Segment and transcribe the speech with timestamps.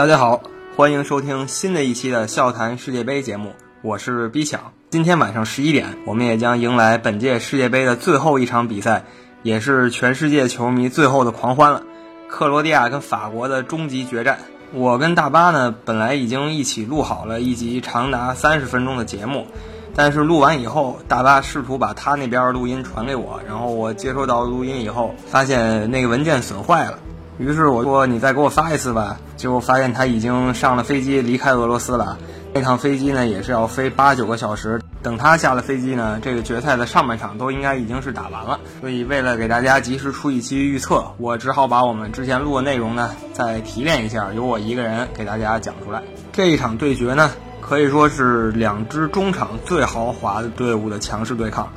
[0.00, 0.40] 大家好，
[0.78, 3.52] 欢迎收听新的一期的笑谈世界杯节目，
[3.82, 4.72] 我是逼抢。
[4.88, 9.04] 今天晚上十一点，我们也将迎来本届世界杯的最后一场比赛，
[9.42, 11.82] 也是全世界球迷最后的狂欢了——
[12.30, 14.38] 克罗地亚跟法国的终极决战。
[14.72, 19.46] 我跟大巴呢，本来已经一起录好了一集长达三十分钟的节目，
[19.94, 26.98] 但是录完以后，大巴试图把他那边录音传给我，然后我接收到录音以后，发现那个文件损坏了。
[27.40, 32.18] 于是我说：“你再给我发一次吧。”结果发现他已经上了飞机离开俄罗斯了。
[32.52, 34.78] 那趟飞机呢，也是要飞八九个小时。
[35.02, 38.60] 等他下了飞机呢，这个决赛的上半场都应该已经是打完了。
[38.82, 46.02] 所以为了给大家及时出一期预测，我只好把我们之前录的内容呢再提炼一下，由我一个人给大家讲出来。
[46.34, 47.30] 这一场对决呢，
[47.62, 51.72] 可以说是两支中场最豪华的队伍的强势对抗。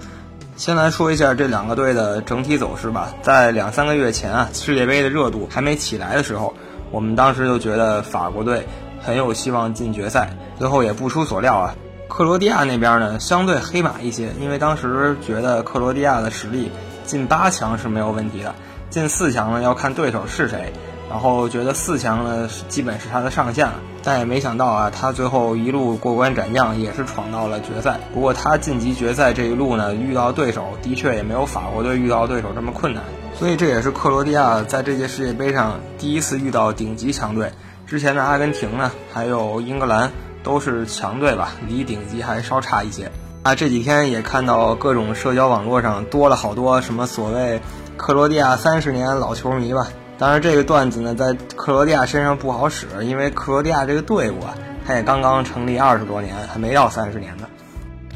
[0.55, 3.11] 先来说一下这两个队的整体走势吧。
[3.21, 6.53] 在两三个月前啊，世界杯的热度还没起来的时候，
[6.91, 8.67] 我们当时就觉得法国队
[9.01, 10.29] 很有希望进决赛。
[10.59, 11.75] 最后也不出所料啊，
[12.07, 16.71] 克罗地亚那边呢相对黑马一些，因为当时觉得克罗地亚的实力
[17.03, 18.53] 进八强是没有问题的，
[18.91, 20.71] 进四强呢要看对手是谁。
[21.09, 23.73] 然后觉得四强呢，基本是他的上限了，
[24.03, 27.97] 但也没想到啊，他最后一路过关斩将，也是闯到了决赛。
[28.13, 33.01] 不过他晋级决赛这一路呢，遇到对手的确也没有法国队遇到对手这么困难，
[33.33, 37.49] 所以这也是克罗地亚在这届世界杯上第一次遇到顶级强队。
[37.87, 40.11] 之前的阿根廷呢，还有英格兰
[40.43, 43.09] 都是强队吧，离顶级还稍差一些。
[43.43, 47.61] 啊，这几天也看到各种社交网络上多了好多什么所谓
[47.95, 49.87] 克罗地亚三十年老球迷吧。
[50.17, 54.53] 当然，这个段子呢，在克罗地亚身上不好使，因为克罗地亚这个队伍啊，
[54.85, 57.47] 它也刚刚成立二十多年，还没到三十年呢。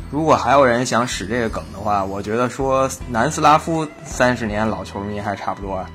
[0.09, 5.85] 如果还有人想使这个梗的话，我觉得说南斯拉夫三十年老球迷还差不多，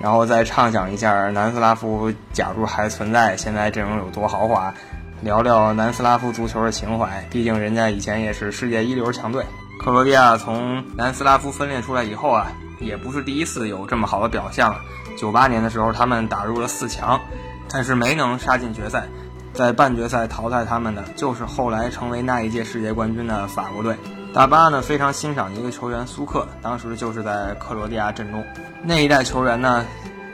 [0.00, 4.74] 然后再畅想一下南斯拉夫假如还存在，现在阵容有多豪华，
[5.20, 9.44] 聊聊南斯拉夫足球的情怀，毕竟人家以前也是世界一流强队。
[9.78, 12.50] 克罗地亚从南斯拉夫分裂出来以后啊，
[12.80, 14.80] 也不是第一次有这么好的表现了。
[15.16, 17.20] 九八年的时候，他们打入了四强，
[17.68, 19.08] 但是没能杀进决赛，
[19.52, 23.96] 在半决赛淘汰他们的就是后来成为那一届世界冠军的法国队。
[24.32, 28.44] 大巴呢非常欣赏一个球员苏克，当时就是在克罗地亚阵中。
[28.84, 29.84] 那一代球员呢，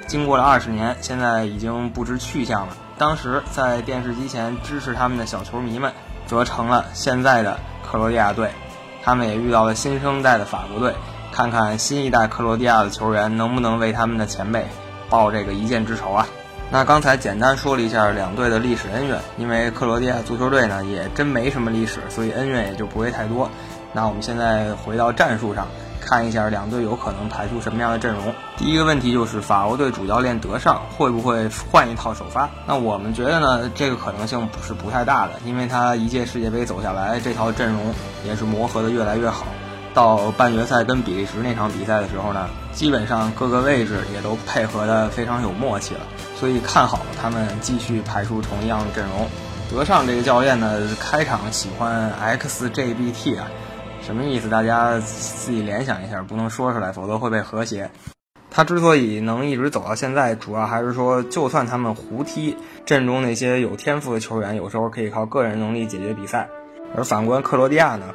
[0.06, 2.76] 经过了二十年，现在已经不知去向了。
[2.98, 5.92] 当时在电视机前支持他们的小球迷们，
[6.26, 8.50] 则成了现在的克罗地亚队。
[9.02, 10.94] 他们也遇到了新生代的法国队。
[11.34, 14.64] 看看新一代克罗地亚的球员能不能为他们的前辈
[15.10, 16.24] 报这个一箭之仇啊？
[16.70, 23.50] 那刚才简单说了一下两队的历史恩怨，因为克罗地亚足球队呢也真没什么历史，所以恩怨也就不会太多。
[23.92, 25.66] 那我们现在回到战术上，
[26.00, 28.32] 看一下两队有可能排出什么样的阵容。
[28.56, 32.48] 第一个问题就是法国队主教练德尚会不会换一套首发？
[32.64, 37.92] 那我们觉得呢，这个可能性是不太大的，因为他一届世界杯走下来，这套阵容
[38.24, 39.46] 也是磨合的越来越好。
[39.94, 46.00] 到半决赛跟比利时那场比赛的时候呢，基本上各个位置也都配合的非常有默契了，
[46.36, 49.26] 所以看好他们继续排出同样的阵容。
[49.70, 53.46] 德尚这个教练呢，开场喜欢 XGBT 啊，
[54.02, 54.48] 什么意思？
[54.48, 57.90] 大家自己联想一下，不能说出来，否则会被和谐。
[58.50, 66.48] 他之所以能一直走到现在，主要还是说，就算他们胡踢，阵中那些有天赋的球员，有时候可以靠个人能力解决比赛。
[66.94, 68.06] 而反观克罗地亚呢？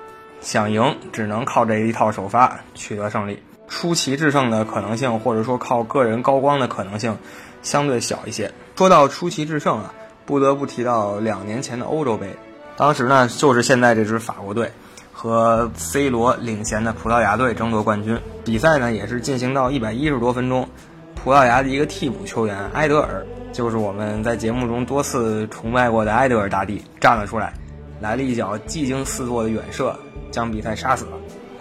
[0.41, 7.17] 想赢，只能靠这一套首发取得胜利，出奇制胜的可能性，或者说靠个人高光的可能性，
[7.61, 8.51] 相对小一些。
[8.75, 9.93] 说到出奇制胜啊，
[10.25, 12.33] 不得不提到两年前的欧洲杯，
[12.77, 14.71] 当时呢就是现在这支法国队
[15.11, 18.17] 和 C 罗领衔的葡萄牙队争夺冠军。
[18.45, 20.69] 比赛呢也是进行到一百一十多分钟，
[21.15, 27.53] 葡萄牙的一个替补球员埃德尔，就是我们在节目中多次崇拜过的埃德尔大帝站了出来，
[27.99, 29.93] 来了一脚技惊四座的远射。
[30.31, 31.11] 将比赛杀死了。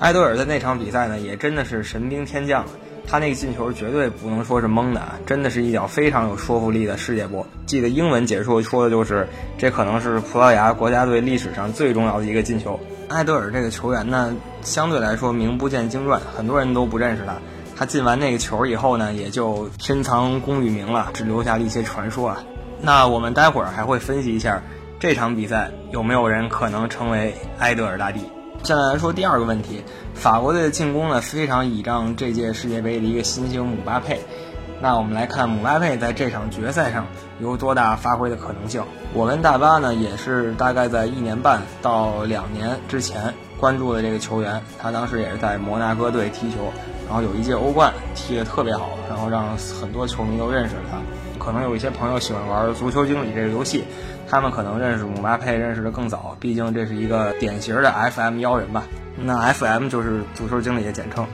[0.01, 2.65] 埃德尔在那场比赛呢，也真的是神兵天降。
[3.11, 7.47] 他那个进球绝对不能说是蒙的啊，真的是一脚非常有说服力的世界波。
[7.65, 9.27] 记得英文解说说的就是，
[9.57, 12.79] 这可能是葡萄牙国家队历史上最重要的一个进球。
[13.09, 17.35] 埃德尔这个球员呢，相对来说名不见经传，很多人都不认识他。
[17.75, 22.45] 他进完那个球以后呢，也就深藏功与名了，只留下了一些传说啊。
[22.83, 24.63] 那我们待会儿还会分析一下
[25.01, 28.21] 这场比赛有没有人可能成为埃德尔大帝。
[28.63, 29.83] 现在来说第二个问题，
[30.15, 34.21] 法国队的进攻呢非常倚仗这届世界杯的一个新星姆巴佩。
[34.81, 37.07] 那我们来看姆巴佩在这场决赛上
[37.41, 38.83] 有多大发挥的可能性。
[39.15, 46.73] 我跟大巴呢也是大概在一年半到两年之前关注的这个球员，他当时也是在摩纳哥队踢球，
[47.07, 50.99] 然后有一届欧冠踢得特别好，然后让很多球迷都认识了他。
[51.45, 53.85] 可能有一些朋友喜欢玩足球经理这个游戏，
[54.29, 58.85] 他们可能认识姆巴佩认识的更早，毕竟这是一个典型的 FM 妖人吧。
[59.17, 61.27] 那 FM 就是足球经理的简称。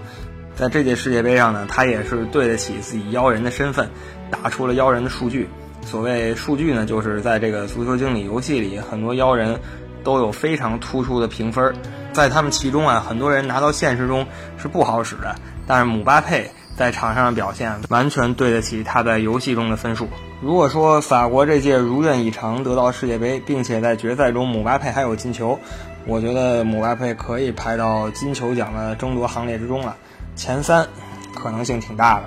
[0.54, 3.90] 在这届世界杯上呢，他也是对得起自己妖人的身份，
[4.30, 5.48] 打出了妖人的数据。
[5.82, 9.58] 所谓数据呢，就是在这个足球经理游戏里，很多妖人
[10.04, 11.74] 都有非常突出的评分。
[12.14, 14.25] 在他们其中啊，很多人拿到现实中
[14.56, 15.34] 是不好使的，
[15.66, 20.08] 但是姆巴佩在场上的表现完全对得起他在游戏中的分数。
[20.40, 25.58] 如果说法国这届如愿以偿得到世界杯，并且在决赛中姆巴佩还有进球，
[26.06, 29.96] 我觉得姆巴佩可以排到金球奖的争夺行列之中了，
[30.37, 30.87] 前三
[31.34, 32.25] 可能性挺大的。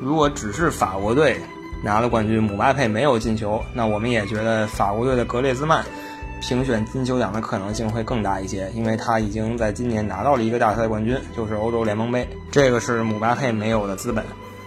[0.00, 1.40] 如果只是法国队
[1.82, 5.84] 拿了冠军，姆巴佩没有进球，那我们也觉得法国队的格列兹曼。
[6.40, 14.24] 评选金球奖的可能性会更大一些，因为他已经在今年拿到了一个大赛冠军，就是欧洲联盟杯，这个是姆巴佩没有的资本。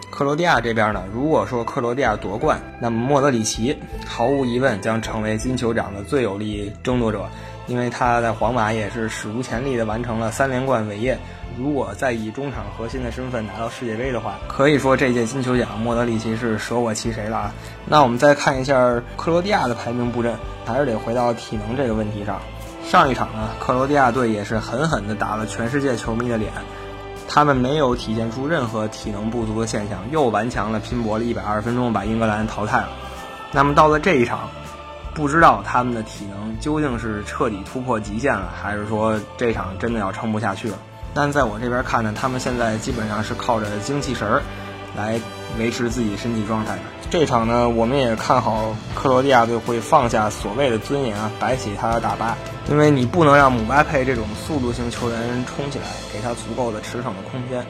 [0.09, 7.25] 克罗地亚这边呢，如果说克罗地亚夺冠，那么莫德里奇毫无疑问将成为金球奖的最有力争夺者，
[7.67, 11.17] 因为他在皇马也是史无前例的完成了三连冠伟业。
[11.59, 17.53] 如果再以中场核心的身份拿到世界杯的话，可以说这届金球奖莫德里奇是舍我其谁了啊！
[17.85, 18.73] 那我们再看一下
[19.17, 20.33] 克罗地亚的排名布阵，
[20.65, 22.39] 还是得回到体能这个问题上。
[22.85, 26.53] 上一场呢，克罗地亚队也是狠狠地打了全世界球迷的脸，
[27.27, 32.89] 他们没有体现出任何体能不足的现象，又顽强地拼搏了一百二十分钟，把英格兰淘汰了。
[33.51, 34.49] 那么到了这一场，
[35.13, 40.77] 不知道他们的体能究竟是彻底突破极限了，还是说这场真的要撑不下去了？
[41.13, 44.41] 但在我这边看呢，他们现在基本上是靠着精气神儿
[44.95, 45.19] 来
[45.57, 46.81] 维持自己身体状态的。
[47.09, 52.37] 这场呢，我们也看好克罗地亚队会放下所谓的尊严啊，摆起他的大巴，
[52.69, 57.65] 因为你不能让姆巴佩这种速度型球员冲起来，给他足够的驰骋的空间，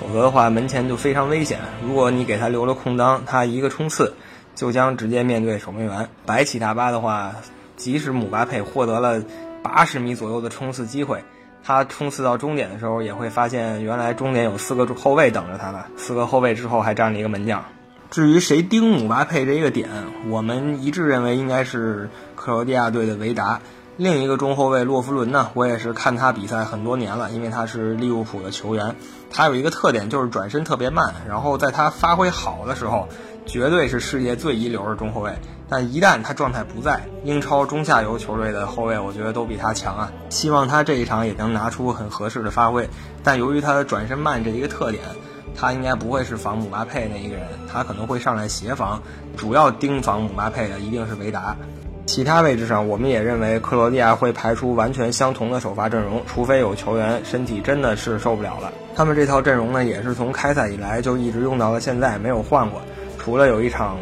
[0.00, 1.58] 否则的话门前就非常危险。
[1.84, 4.14] 如果你给他留了空当，他一个冲刺
[4.54, 6.08] 就将直接面对守门员。
[6.24, 7.34] 摆起大巴的话，
[7.76, 9.20] 即使姆巴佩获得了
[9.64, 11.24] 八十米左右的冲刺机会。
[11.64, 15.84] 他冲刺到终点的时候，也会发现原来终点有四个后卫等着他呢。
[15.96, 17.64] 四个后卫之后还站着一个门将。
[18.10, 19.88] 至于谁盯姆巴佩这个点，
[20.28, 23.60] 我们一致认为应该是克罗地亚队的维达。
[23.96, 28.94] 另一个中后卫洛夫伦呢，我也是看他比赛很多年了，因为他是利物浦的球员。
[29.30, 33.08] 他有一个特点就是转身特别慢，然后在他发挥好的时候，
[33.46, 35.32] 绝对是世界最一流的中后卫。
[35.76, 40.12] 但一旦他状态不在，英超中下游球队的后卫，我觉得都比他强啊。
[40.30, 42.88] 希望他这一场也能拿出很合适的发挥。
[43.24, 45.02] 但由于他的转身慢这一个特点，
[45.52, 49.02] 他应该不会是防姆巴佩那一个人，他可能会上来协防。
[49.36, 51.56] 主要盯防姆巴佩的一定是维达。
[52.06, 58.72] 其他位置上，我们也认为克罗地亚会排出完全相同的首发阵容，除非有球员身体真的是受不了了。
[58.94, 62.80] 他们这套阵容呢，也是从开赛以来就一直用到了现在，没有换过，
[63.18, 63.98] 除了有一场。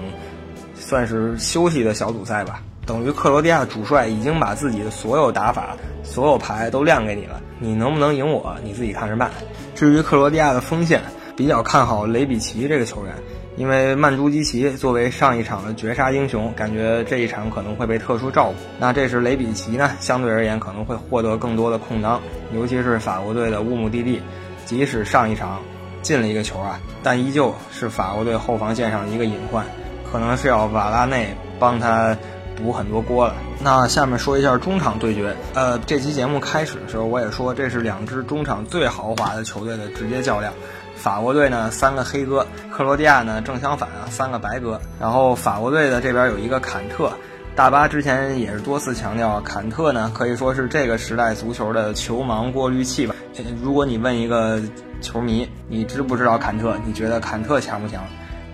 [0.92, 9.30] 算是休息的小组赛吧，等于克罗地亚主帅已经把自己的所有打法、所有牌都亮给你了，你能不能赢我，你自己看着办。
[9.74, 11.00] 至于克罗地亚的锋线，
[11.34, 13.14] 比较看好雷比奇这个球员，
[13.56, 18.54] 因为曼朱基奇作为上一场的绝杀英雄，感觉这一场可能会被特殊照顾。
[18.78, 22.20] 那这时雷比奇呢，相对而言可能会获得更多的空当，
[22.54, 24.20] 尤其是法国队的乌姆蒂蒂，
[24.66, 25.62] 即使上一场
[26.02, 29.64] 进了一个球啊，但依旧是法国队后防线上的一个隐患。
[30.12, 32.14] 可能是要瓦拉内帮他
[32.54, 33.34] 补很多锅了。
[33.60, 35.34] 那下面说一下中场对决。
[35.54, 40.52] 呃，这期节目开始的时候我也说，这是两支中场最豪华的球队的直接较量。
[40.94, 44.80] 法国队呢三个黑哥，克罗地亚呢正相反啊三个白哥。
[45.00, 47.10] 然后法国队的这边有一个坎特，
[47.56, 53.14] 大巴之前也是多次强调，坎特呢可以说是这个时代足球的球盲过滤器吧。
[53.62, 54.60] 如果你问一个
[55.00, 56.76] 球迷，你知不知道坎特？
[56.86, 58.04] 你觉得坎特强不强？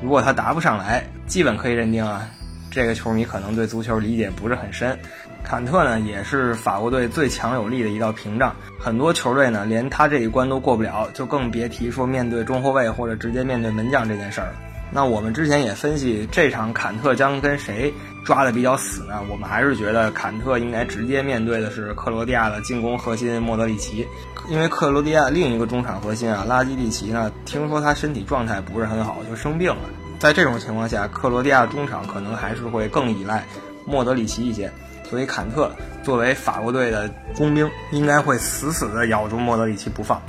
[0.00, 2.28] 如果他答不上来，基本可以认定啊，
[2.70, 4.98] 这个球迷可能对足球理解不是很深。
[5.44, 14.54] 坎特呢，也是法国队最强有力的一道屏障，很多球队呢连他这一关都过不了，就更别提说面对中后卫或者直接面对门将这件事儿了。
[14.90, 17.92] 那我们之前也分析这场坎特将跟谁
[18.24, 19.20] 抓的比较死呢？
[19.28, 24.06] 我们还是觉得坎特应该直接面对的是克罗地亚的进攻核心莫德里奇，
[24.48, 29.82] 因为克罗地亚另一个中场核心啊拉基蒂奇呢，听说他身体状态不是很好，就生病了。
[30.18, 33.44] 在这种情况下，克罗地亚中场可能还是会更依赖
[33.84, 34.70] 莫德里奇一些，
[35.08, 35.70] 所以坎特
[36.02, 40.20] 作为法国队的工兵，应该会死死地咬住莫德里奇不放。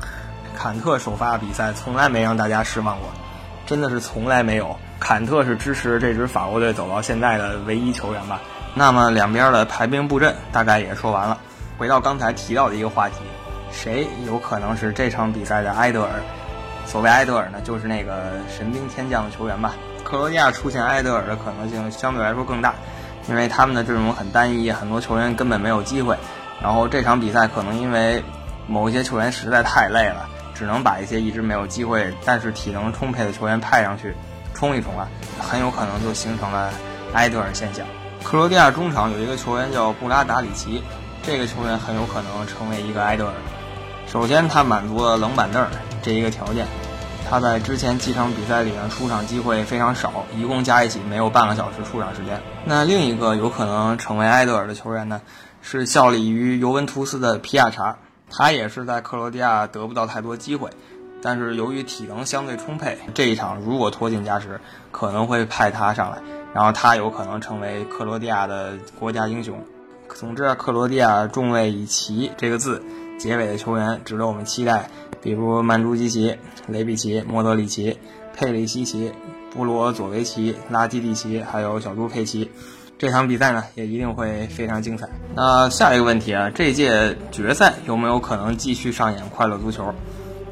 [0.55, 3.09] 坎特首发比赛从来没让大家失望过。
[3.65, 4.75] 真的是从来没有，
[5.09, 8.39] 坎特是支持这支法国队走到现在的唯一球员吧？
[8.75, 11.35] 那么两边的排兵布阵大概也说完了。
[11.79, 13.15] 回到刚才提到的一个话题，
[13.71, 16.11] 谁有可能是这场比赛的埃德尔？
[16.85, 19.73] 所谓埃德尔呢，就是那个神兵天降的球员吧。
[20.03, 22.75] 克罗地亚出现埃德尔的可能性相对来说更大，
[23.27, 26.15] 因为他们的阵容很单一，很多球员根本没有机会。
[26.61, 28.23] 然后这场比赛可能因为
[28.67, 34.13] 某一些球员实在太累了，只能把一些一直没有机会但是体能充沛的球员派上去
[34.59, 35.07] 冲一冲啊，
[35.39, 36.69] 很有可能就形成了
[37.13, 37.87] 埃德尔现象。
[38.21, 40.83] 克罗地亚中场有一个球员叫布拉达里奇，
[41.23, 43.33] 这个球员很有可能成为一个埃德尔。
[44.05, 45.65] 首先，他满足了冷板凳
[46.03, 46.67] 这一个条件。
[47.29, 52.41] 他在之前几场比赛里呢，出场机会非常少，一共加一起没有半个小时出场时间。
[52.65, 55.21] 那另一个有可能成为埃德尔的球员呢，
[55.61, 57.95] 是效力于尤文图斯的皮亚查。
[58.31, 60.69] 他也是在克罗地亚得不到太多机会，
[61.21, 64.59] 但是由于体能相对充沛，这一场如果拖进加时，
[64.91, 66.17] 可能会派他上来，
[66.53, 69.61] 然后他有可能成为克罗地亚的国家英雄。
[70.15, 72.81] 总之啊，克罗地亚众位以“奇”这个字
[73.19, 74.89] 结尾的球员值得我们期待。
[75.21, 77.99] 比如曼朱基奇、雷比奇、莫德里奇、
[78.33, 79.11] 佩里西奇、
[79.53, 82.49] 布罗佐维奇、拉基蒂奇，还有小猪佩奇，
[82.97, 85.09] 这场比赛呢也一定会非常精彩。
[85.35, 89.93] 那下一个问题啊，这届决赛有没有可能继续上演快乐足球？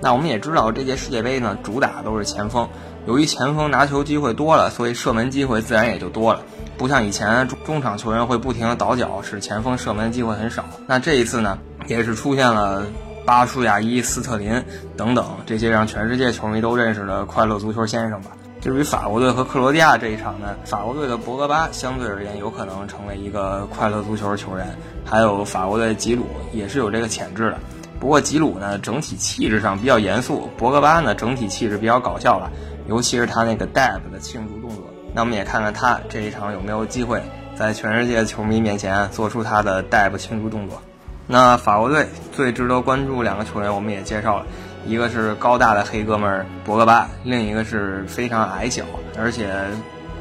[0.07, 2.69] 那我们也知道，这届世界杯呢主打都是前锋，
[3.07, 6.43] 由于前锋拿球机会多了，所以射门机会自然也就多了。
[6.77, 10.63] 不像以前中场球员会不停的倒脚，使前锋射门机会很少。
[10.87, 12.85] 那这一次呢，也是出现了。
[13.25, 14.63] 巴舒亚伊、斯特林
[14.95, 18.31] 等等这些让全世界球迷都认识的快乐足球先生吧。
[18.61, 27.59] 至于法国队和克罗地亚这一场呢，法国队的博格巴相对而言有可能成为一个快乐足球球员，还有法国队吉鲁也是有这个潜质的。
[27.99, 32.51] 不过吉鲁呢，整体气质上比较严肃，博格巴呢，整体气质比较搞笑了，
[32.87, 34.85] 尤其是他那个 dab 的庆祝动作。
[35.13, 37.21] 那我们也看看他这一场有没有机会
[37.55, 40.79] 在全世界球迷面前做出他的 dab 庆祝动作。
[41.25, 44.45] 那法国队最值得关注两个球员，我们也介绍了，
[44.85, 48.83] 一个是高大的黑哥们儿博格巴，另一个是非常矮小，
[49.17, 49.53] 而且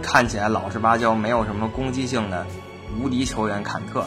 [0.02, 2.44] 看起来老实巴交、没有什么攻击性的
[3.00, 4.04] 无敌球员坎特。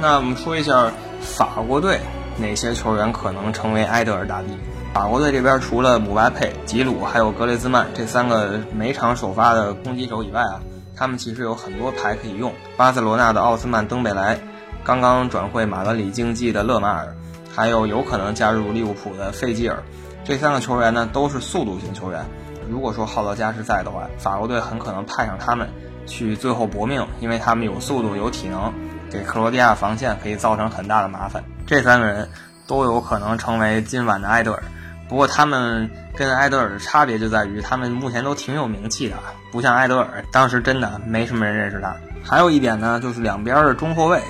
[0.00, 0.90] 那我们说一下
[1.20, 2.00] 法国队
[2.38, 4.48] 哪些球员可能成为埃德尔大帝？
[4.94, 10.60] 法国队这边除了姆巴佩、吉鲁还有格雷兹曼这三个每场首发的攻击手以外啊，
[10.96, 12.52] 他们其实有很多牌可以用。
[12.76, 14.38] 巴塞罗那的奥斯曼登贝莱。
[14.84, 17.14] 刚刚转会马德里竞技的勒马尔，
[17.54, 19.80] 还有有可能加入利物浦的费吉尔，
[20.24, 22.26] 这三个球员呢都是速度型球员。
[22.68, 25.68] 如果说耗到加时赛的话，法国队很可能派上他们
[26.04, 28.72] 去最后搏命，因为他们有速度有体能，
[29.08, 31.44] 给克罗地亚防线可以造成很大的麻烦。
[31.66, 32.28] 这三个人
[32.66, 34.62] 都有可能成为今晚的埃德尔。
[35.08, 39.16] 不过他们跟埃德尔的差别就在于，他们目前都挺有名气的，
[39.50, 41.94] 不像埃德尔当时真的没什么人认识他。
[42.24, 44.20] 还有一点呢，就是两边的中后卫。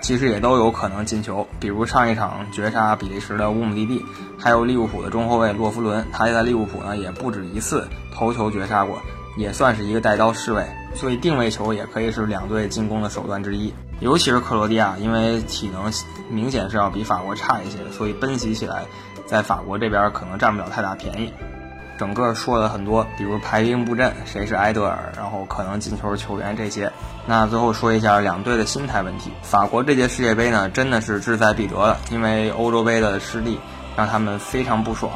[0.00, 4.04] 其实也都有可能进球，比如上一场绝杀比利时的乌姆蒂蒂，
[4.36, 9.00] 还有利物浦的中后卫洛夫伦，他在利物浦呢也不止一次头球绝杀过，
[9.36, 13.72] 也算是一个带刀侍卫，所以定位球也可以是两队进攻的手段之一。
[14.00, 15.92] 尤其是克罗地亚，因为体能
[16.28, 18.84] 明显是要比法国差一些，所以奔袭起来，
[19.26, 21.32] 在法国这边可能占不了太大便宜。
[21.98, 26.92] 整个说了很多，比如排兵布阵，谁是埃德尔，然后可能进球球员这些。
[27.26, 29.30] 那最后说一下两队的心态问题。
[29.42, 33.60] 法国这届世界杯呢，真的是志在必得了，因为欧洲杯的失利
[33.96, 35.12] 让他们非常不爽。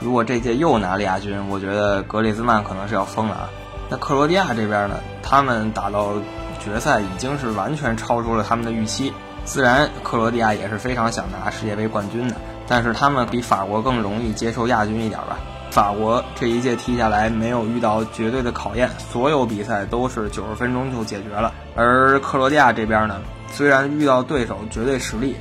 [0.00, 3.50] 如果这届又拿了亚军，我觉得格里兹曼可能是要疯了啊。
[3.90, 6.12] 那克罗地亚这边呢，他们打到
[6.62, 9.12] 决赛已经是完全超出了他们的预期。
[9.44, 12.36] 自然，克罗地亚也是非常想拿世界杯冠军的，
[12.66, 15.38] 但是他们比法国更容易接受亚军一点吧。
[15.70, 21.52] 法国这一届踢下来没有遇到绝对的考验，所有比赛都是九十分钟就解决了。
[21.74, 25.36] 而克罗地亚这边呢，虽然遇到对手绝对实力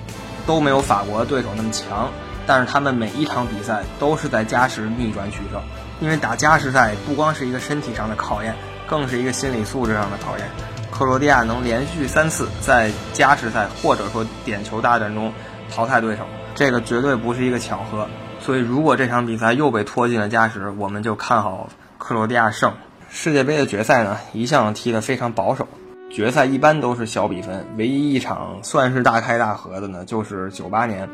[0.46, 2.10] 都没有法国对手那么强，
[2.48, 5.62] 但是他们每一场比赛都是在加时逆转取胜。
[6.00, 8.56] 因为打加时赛不光是一个身体上的考验，
[8.88, 10.48] 更是一个心理素质上的考验。
[10.92, 15.32] 克罗地亚能连续三次在加时赛或者说点球大战中
[15.70, 16.24] 淘汰对手，
[16.56, 18.08] 这个绝对不是一个巧合。
[18.40, 22.74] 所以，如果这场比赛又被拖进了加时，我们就看好克罗地亚胜。
[23.10, 25.68] 世界杯的决赛呢，一向踢得非常保守，
[26.12, 27.66] 决赛一般都是小比分。
[27.78, 31.10] 唯一一场算是大开大合的呢，就是九八年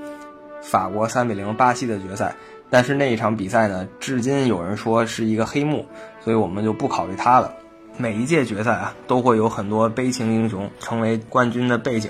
[0.63, 2.36] 法国三比零巴西的决赛。
[2.70, 5.86] 但是那一场比赛呢，至今有人说是一个黑幕，
[6.22, 7.53] 所以我们就不考虑它了。
[7.98, 12.10] 每一届决赛啊，都会有很多悲情英雄成为冠军的背景，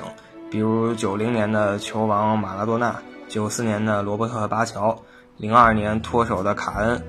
[0.50, 2.96] 比如九零年的球王马拉多纳，
[3.28, 4.98] 九四年的罗伯特巴乔。
[5.36, 7.02] 零二年脱手的卡恩，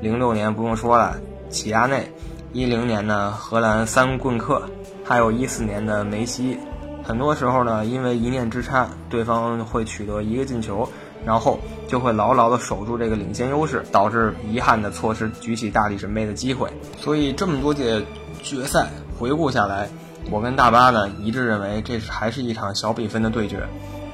[0.00, 1.18] 零六年不用说了，
[1.50, 2.10] 齐亚内，
[2.52, 4.62] 一零年的荷兰三棍客，
[5.04, 6.56] 还有一四年的梅西。
[7.02, 10.88] 很多时候呢，因为一念之差，对方会取得一个进球，
[11.24, 16.70] 然后就会牢牢地守住这个领先优势，导致遗憾的错失举起大力神杯的机会。
[16.98, 18.02] 所以这么多届
[18.42, 19.88] 决赛回顾下来，
[20.30, 23.66] 我跟大巴呢一致认为这还是一场小比分的对决。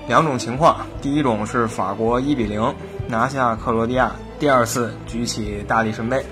[0.06, 2.74] 两种情况，第一种是法国一比零
[3.06, 6.22] 拿下克罗地亚，第二次举起大力神杯；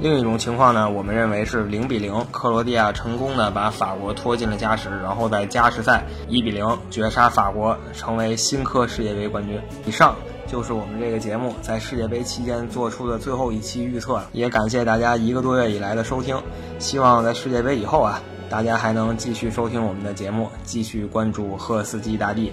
[0.00, 9.60] 另一种情况呢，我们认为是零比零，克罗地亚成功的把法国拖进了加时，然后在加时赛一比零绝杀法国，成为新科世界杯冠军。
[9.84, 10.14] 以上
[10.46, 16.40] 就是我们这个节目在世界杯期间做出的最后一期预测，也感谢大家一个多月以来的收听，
[16.78, 22.52] 希望在世界杯以后啊，大家还能继续收听我们的节目，继续关注赫斯基大帝。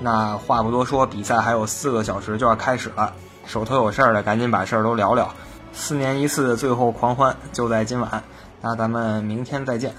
[0.00, 3.12] 那话不多说，比赛还有四个小时就要开始了，
[3.44, 5.30] 手头有事儿的赶紧把事儿都聊聊。
[5.78, 8.24] 四年一次的最后狂欢就在今晚，
[8.62, 9.94] 那咱们明天再见。